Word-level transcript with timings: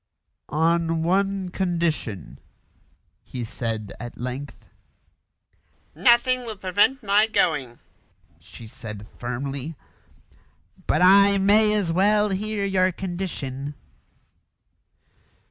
"On 0.49 1.03
one 1.03 1.49
condition," 1.49 2.39
he 3.21 3.43
said 3.43 3.93
at 3.99 4.17
length. 4.17 4.65
"Nothing 5.93 6.39
will 6.39 6.57
prevent 6.57 7.03
my 7.03 7.27
going," 7.27 7.77
she 8.39 8.65
said 8.65 9.05
firmly; 9.19 9.75
"but 10.87 11.03
I 11.03 11.37
may 11.37 11.71
as 11.73 11.91
well 11.91 12.29
hear 12.29 12.65
your 12.65 12.91
condition." 12.91 13.75